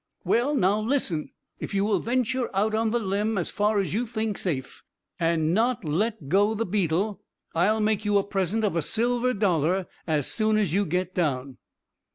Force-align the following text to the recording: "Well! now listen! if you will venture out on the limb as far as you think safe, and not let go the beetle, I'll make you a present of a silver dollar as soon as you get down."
"Well! 0.23 0.55
now 0.55 0.79
listen! 0.81 1.29
if 1.59 1.75
you 1.75 1.85
will 1.85 1.99
venture 1.99 2.49
out 2.55 2.73
on 2.73 2.89
the 2.89 2.97
limb 2.97 3.37
as 3.37 3.51
far 3.51 3.77
as 3.79 3.93
you 3.93 4.07
think 4.07 4.35
safe, 4.35 4.81
and 5.19 5.53
not 5.53 5.85
let 5.85 6.27
go 6.27 6.55
the 6.55 6.65
beetle, 6.65 7.21
I'll 7.53 7.81
make 7.81 8.03
you 8.03 8.17
a 8.17 8.23
present 8.23 8.63
of 8.63 8.75
a 8.75 8.81
silver 8.81 9.35
dollar 9.35 9.85
as 10.07 10.25
soon 10.25 10.57
as 10.57 10.73
you 10.73 10.87
get 10.87 11.13
down." 11.13 11.59